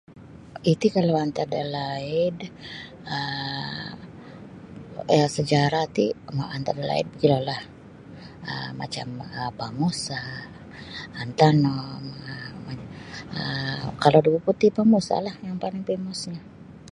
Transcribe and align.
Iti 0.73 0.87
kalau 0.95 1.15
antad 1.25 1.47
dalaid 1.57 2.35
um 3.15 3.93
sejarah 5.35 5.85
ti 5.95 6.05
antad 6.55 6.75
dalaid 6.79 7.05
mogilolah 7.09 7.61
um 8.51 8.69
macam 8.81 9.07
Pak 9.59 9.71
Musa 9.79 10.21
Antenom 11.23 12.03
um 13.37 13.87
kalau 14.03 14.19
da 14.21 14.29
Beaufort 14.33 14.57
ti 14.61 14.67
Pak 14.75 14.85
Musalah 14.93 15.35
yang 15.47 15.57
paling 15.63 15.83
famousnyo. 15.89 16.41